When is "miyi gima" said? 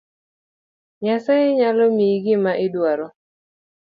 1.95-2.51